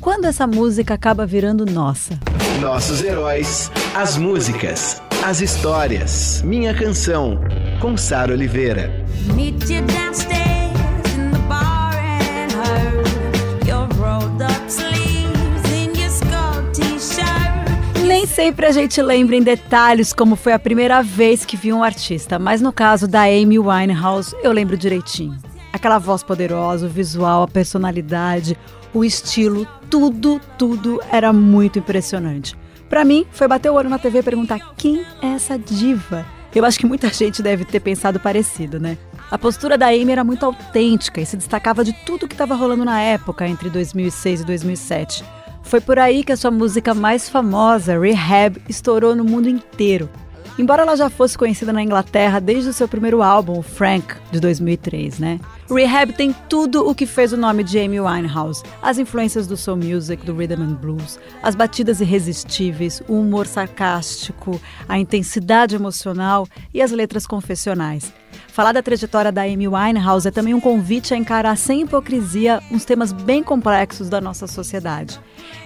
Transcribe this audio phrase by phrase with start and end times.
[0.00, 2.18] Quando essa música acaba virando nossa?
[2.60, 6.42] Nossos heróis, as músicas, as histórias.
[6.42, 7.40] Minha Canção,
[7.80, 9.04] com Sara Oliveira.
[9.34, 10.48] Meet you downstairs.
[18.08, 21.84] Nem sempre a gente lembra em detalhes como foi a primeira vez que vi um
[21.84, 25.38] artista, mas no caso da Amy Winehouse eu lembro direitinho.
[25.72, 28.56] Aquela voz poderosa, o visual, a personalidade,
[28.92, 32.56] o estilo, tudo, tudo era muito impressionante.
[32.88, 36.24] Para mim, foi bater o olho na TV e perguntar quem é essa diva.
[36.54, 38.96] Eu acho que muita gente deve ter pensado parecido, né?
[39.30, 42.84] A postura da Amy era muito autêntica e se destacava de tudo que estava rolando
[42.84, 45.24] na época, entre 2006 e 2007.
[45.62, 50.08] Foi por aí que a sua música mais famosa, Rehab, estourou no mundo inteiro.
[50.58, 55.20] Embora ela já fosse conhecida na Inglaterra desde o seu primeiro álbum, Frank, de 2003,
[55.20, 55.38] né?
[55.70, 59.76] Rehab tem tudo o que fez o nome de Amy Winehouse: as influências do soul
[59.76, 66.82] music, do rhythm and blues, as batidas irresistíveis, o humor sarcástico, a intensidade emocional e
[66.82, 68.12] as letras confessionais.
[68.48, 72.84] Falar da trajetória da Amy Winehouse é também um convite a encarar sem hipocrisia uns
[72.84, 75.20] temas bem complexos da nossa sociedade.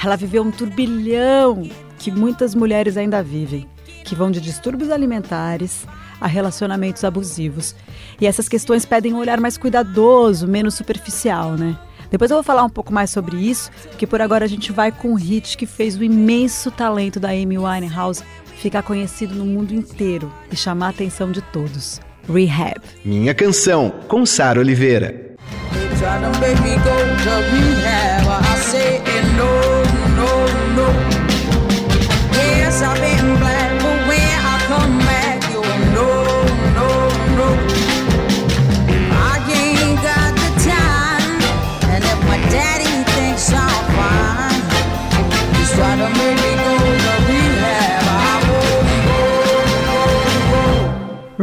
[0.00, 3.66] Ela viveu um turbilhão que muitas mulheres ainda vivem,
[4.04, 5.86] que vão de distúrbios alimentares
[6.20, 7.74] a relacionamentos abusivos.
[8.20, 11.78] E essas questões pedem um olhar mais cuidadoso, menos superficial, né?
[12.10, 14.92] Depois eu vou falar um pouco mais sobre isso, porque por agora a gente vai
[14.92, 18.22] com um hit que fez o imenso talento da Amy Winehouse
[18.56, 22.00] ficar conhecido no mundo inteiro e chamar a atenção de todos.
[22.32, 22.80] Rehab.
[23.04, 25.36] Minha canção, com Sara Oliveira.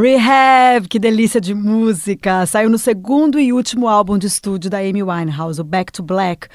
[0.04, 2.46] Rehab, que delícia de música!
[2.46, 6.50] Saiu no segundo e último álbum de estúdio da Amy Winehouse, o Back to Black.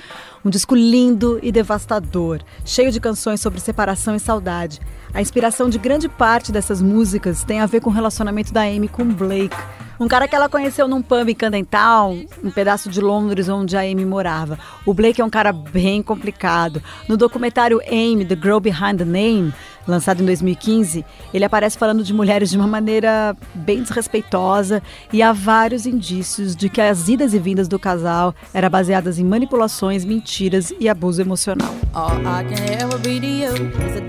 [0.44, 4.80] Um disco lindo e devastador, cheio de canções sobre separação e saudade.
[5.14, 8.86] A inspiração de grande parte dessas músicas tem a ver com o relacionamento da Amy
[8.86, 9.56] com Blake,
[10.00, 13.76] um cara que ela conheceu num pub em Camden Town, um pedaço de Londres onde
[13.76, 14.56] a Amy morava.
[14.86, 16.80] O Blake é um cara bem complicado.
[17.08, 19.52] No documentário Amy, The Girl Behind the Name,
[19.88, 24.82] lançado em 2015, ele aparece falando de mulheres de uma maneira bem desrespeitosa
[25.12, 29.24] e há vários indícios de que as idas e vindas do casal eram baseadas em
[29.24, 31.74] manipulações, mentiras e abuso emocional.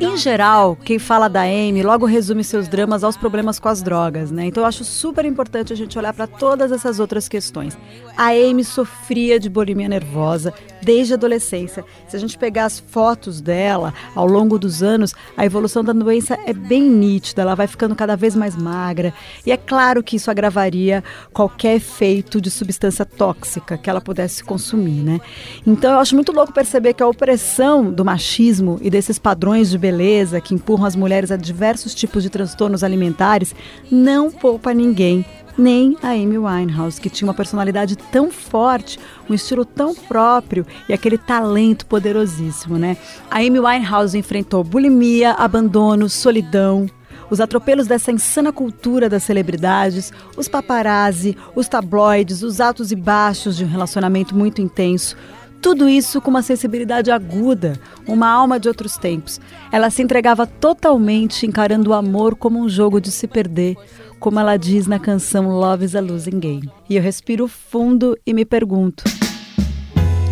[0.02, 4.32] Em geral, quem fala da Amy logo resume seus dramas aos problemas com as drogas,
[4.32, 4.46] né?
[4.46, 7.78] Então eu acho super importante a gente olhar para todas essas outras questões.
[8.18, 11.86] A Amy sofria de bulimia nervosa desde a adolescência.
[12.08, 15.94] Se a gente pegar as fotos dela ao longo dos anos, a evolução evolução da
[15.94, 19.14] doença é bem nítida, ela vai ficando cada vez mais magra.
[19.46, 25.04] E é claro que isso agravaria qualquer efeito de substância tóxica que ela pudesse consumir,
[25.04, 25.22] né?
[25.66, 29.78] Então eu acho muito louco perceber que a opressão do machismo e desses padrões de
[29.78, 33.54] beleza que empurram as mulheres a diversos tipos de transtornos alimentares
[33.92, 35.24] não poupa ninguém
[35.60, 38.98] nem a Amy Winehouse, que tinha uma personalidade tão forte,
[39.30, 42.98] um estilo tão próprio e aquele talento poderosíssimo, né?
[43.30, 46.90] A Amy Winehouse enfrentou bulimia, abandono, solidão,
[47.30, 53.56] os atropelos dessa insana cultura das celebridades, os paparazzi, os tabloides, os altos e baixos
[53.56, 55.16] de um relacionamento muito intenso.
[55.62, 59.42] Tudo isso com uma sensibilidade aguda, uma alma de outros tempos.
[59.72, 63.76] Ela se entregava totalmente encarando o amor como um jogo de se perder,
[64.20, 66.72] como ela diz na canção Love is a Losing Game.
[66.90, 69.04] E eu respiro fundo e me pergunto: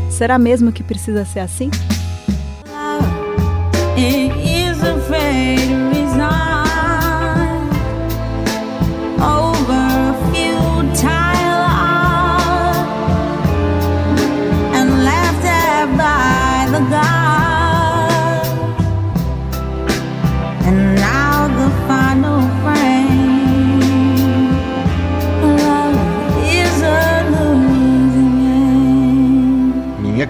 [0.10, 1.70] será mesmo que precisa ser assim?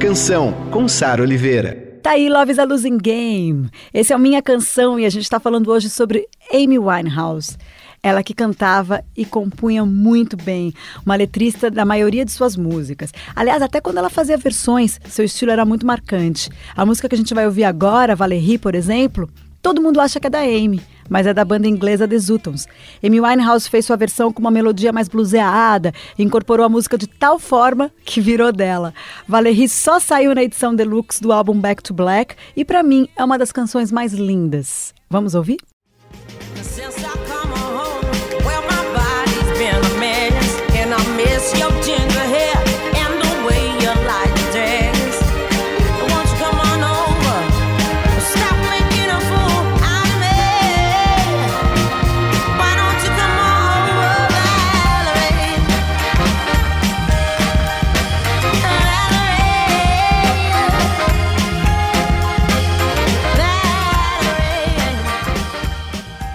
[0.07, 2.00] Canção, com Sara Oliveira.
[2.01, 3.69] Tá aí, Love is a Losing Game.
[3.94, 7.57] Esse é a Minha Canção e a gente está falando hoje sobre Amy Winehouse.
[8.01, 10.74] Ela que cantava e compunha muito bem,
[11.06, 13.12] uma letrista da maioria de suas músicas.
[13.36, 16.50] Aliás, até quando ela fazia versões, seu estilo era muito marcante.
[16.74, 19.30] A música que a gente vai ouvir agora, Valerie, por exemplo,
[19.68, 22.66] todo mundo acha que é da Amy, mas é da banda inglesa The Zutons.
[23.04, 27.06] Amy Winehouse fez sua versão com uma melodia mais bluseada e incorporou a música de
[27.06, 28.94] tal forma que virou dela.
[29.28, 33.25] Valerie só saiu na edição deluxe do álbum Back to Black e para mim é
[33.25, 34.94] uma das canções mais lindas.
[35.10, 35.58] Vamos ouvir?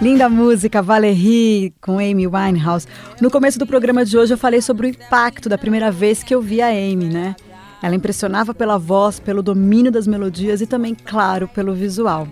[0.02, 2.88] Linda música, Valerie, com Amy Winehouse.
[3.20, 6.34] No começo do programa de hoje eu falei sobre o impacto da primeira vez que
[6.34, 7.36] eu vi a Amy, né?
[7.80, 12.26] Ela impressionava pela voz, pelo domínio das melodias e também, claro, pelo visual.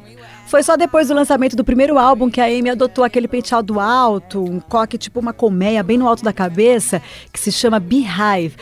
[0.49, 4.43] Foi só depois do lançamento do primeiro álbum que a Amy adotou aquele penteado alto,
[4.43, 7.01] um coque tipo uma colmeia bem no alto da cabeça,
[7.33, 8.57] que se chama Beehive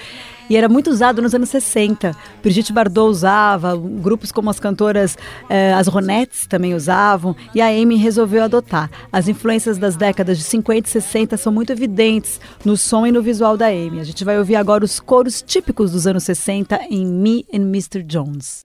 [0.48, 2.14] e era muito usado nos anos 60.
[2.42, 5.16] Brigitte Bardot usava, grupos como as cantoras
[5.48, 8.90] eh, as Ronettes também usavam, e a Amy resolveu adotar.
[9.12, 13.22] As influências das décadas de 50 e 60 são muito evidentes no som e no
[13.22, 14.00] visual da Amy.
[14.00, 18.02] A gente vai ouvir agora os coros típicos dos anos 60 em Me and Mr.
[18.02, 18.64] Jones.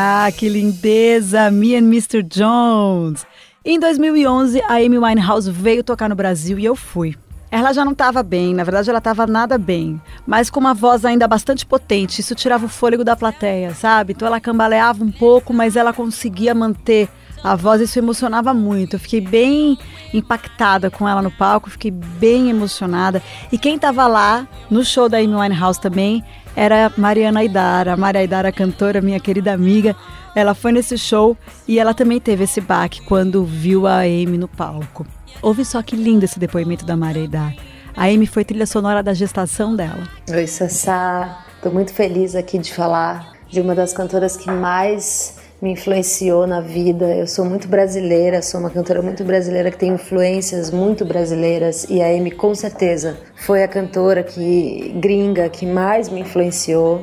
[0.00, 1.50] Ah, que lindeza!
[1.50, 2.22] Me and Mr.
[2.22, 3.26] Jones.
[3.64, 7.16] Em 2011, a Amy Winehouse veio tocar no Brasil e eu fui.
[7.50, 11.04] Ela já não estava bem, na verdade ela estava nada bem, mas com uma voz
[11.04, 14.12] ainda bastante potente, isso tirava o fôlego da plateia, sabe?
[14.12, 17.08] Então ela cambaleava um pouco, mas ela conseguia manter
[17.42, 18.94] a voz, isso emocionava muito.
[18.94, 19.76] Eu fiquei bem
[20.14, 23.20] impactada com ela no palco, fiquei bem emocionada.
[23.50, 26.22] E quem estava lá no show da Amy Winehouse também
[26.58, 27.96] era Mariana Aidara.
[27.96, 29.94] Maria Aidara, cantora, minha querida amiga.
[30.34, 31.36] Ela foi nesse show
[31.68, 35.06] e ela também teve esse baque quando viu a Amy no palco.
[35.40, 37.54] Ouve só que lindo esse depoimento da Maria Aidara.
[37.96, 40.02] A Amy foi trilha sonora da gestação dela.
[40.28, 41.44] Oi, Sassá.
[41.54, 46.60] Estou muito feliz aqui de falar de uma das cantoras que mais me influenciou na
[46.60, 47.06] vida.
[47.06, 52.00] Eu sou muito brasileira, sou uma cantora muito brasileira que tem influências muito brasileiras e
[52.00, 57.02] a Amy com certeza foi a cantora que gringa que mais me influenciou,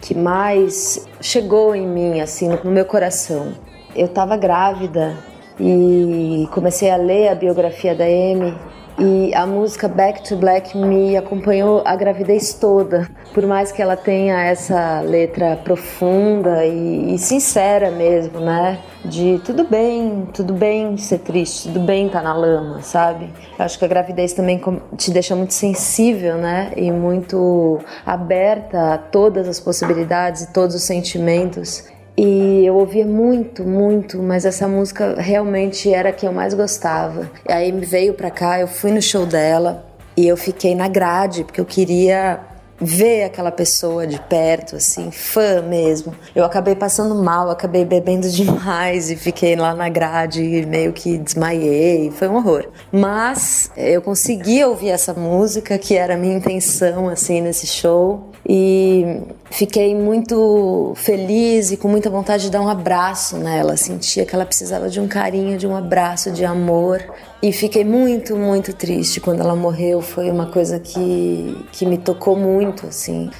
[0.00, 3.52] que mais chegou em mim assim no meu coração.
[3.94, 5.16] Eu estava grávida
[5.58, 8.56] e comecei a ler a biografia da Amy
[9.00, 13.08] e a música Back to Black me acompanhou a gravidez toda.
[13.32, 18.78] Por mais que ela tenha essa letra profunda e, e sincera mesmo, né?
[19.02, 23.30] De tudo bem, tudo bem ser triste, tudo bem estar tá na lama, sabe?
[23.58, 24.60] Eu acho que a gravidez também
[24.98, 26.72] te deixa muito sensível, né?
[26.76, 31.88] E muito aberta a todas as possibilidades e todos os sentimentos.
[32.22, 37.30] E eu ouvia muito, muito, mas essa música realmente era a que eu mais gostava.
[37.48, 40.86] E aí me veio pra cá, eu fui no show dela e eu fiquei na
[40.86, 42.38] grade, porque eu queria
[42.78, 46.14] ver aquela pessoa de perto, assim, fã mesmo.
[46.34, 51.16] Eu acabei passando mal, acabei bebendo demais e fiquei lá na grade e meio que
[51.16, 52.68] desmaiei, foi um horror.
[52.92, 59.22] Mas eu consegui ouvir essa música, que era a minha intenção, assim, nesse show, e
[59.50, 63.76] fiquei muito feliz e com muita vontade de dar um abraço nela.
[63.76, 67.04] Sentia que ela precisava de um carinho, de um abraço, de amor.
[67.42, 70.00] E fiquei muito, muito triste quando ela morreu.
[70.00, 73.30] Foi uma coisa que, que me tocou muito, assim.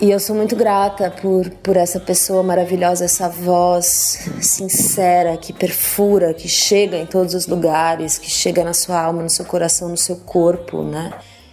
[0.00, 6.32] E eu sou muito grata por, por essa pessoa maravilhosa, essa voz sincera, que perfura,
[6.32, 9.98] que chega em todos os lugares, que chega na sua alma, no seu coração, no
[9.98, 11.12] seu corpo, né?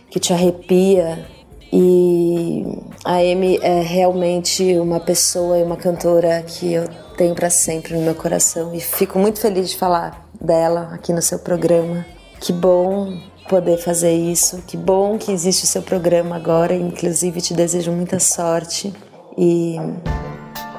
[0.10, 1.26] Que te arrepia
[1.72, 2.64] e
[3.04, 8.02] a Amy é realmente uma pessoa e uma cantora que eu tenho para sempre no
[8.02, 12.06] meu coração e fico muito feliz de falar dela aqui no seu programa.
[12.40, 13.18] Que bom
[13.50, 18.20] poder fazer isso, que bom que existe o seu programa agora, inclusive te desejo muita
[18.20, 18.94] sorte
[19.38, 19.78] e,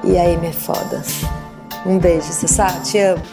[0.03, 1.03] e a Amy é foda.
[1.85, 3.23] Um beijo, Sassá, te amo.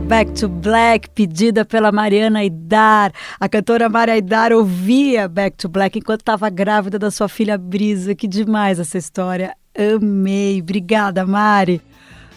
[0.00, 3.12] Back to Black, pedida pela Mariana Aidar.
[3.38, 8.14] A cantora Maria Aidar ouvia Back to Black enquanto estava grávida da sua filha Brisa.
[8.14, 9.54] Que demais essa história.
[9.76, 10.60] Amei.
[10.60, 11.80] Obrigada, Mari.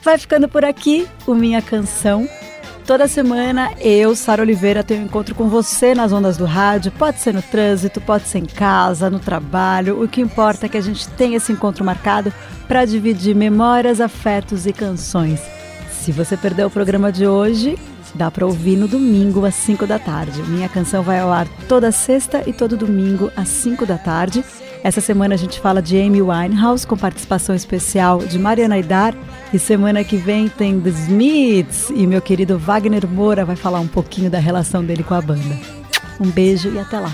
[0.04, 2.28] Vai ficando por aqui o Minha Canção.
[2.86, 6.92] Toda semana eu, Sara Oliveira, tenho um encontro com você nas ondas do rádio.
[6.92, 10.04] Pode ser no trânsito, pode ser em casa, no trabalho.
[10.04, 12.34] O que importa é que a gente tenha esse encontro marcado
[12.68, 15.61] para dividir memórias, afetos e canções.
[16.02, 17.78] Se você perdeu o programa de hoje,
[18.16, 20.42] dá para ouvir no domingo às 5 da tarde.
[20.42, 24.44] Minha canção vai ao ar toda sexta e todo domingo às 5 da tarde.
[24.84, 29.14] Essa semana a gente fala de Amy Winehouse com participação especial de Mariana Aidar
[29.54, 33.88] e semana que vem tem The Smiths e meu querido Wagner Moura vai falar um
[33.88, 35.56] pouquinho da relação dele com a banda.
[36.20, 37.14] Um beijo e até lá.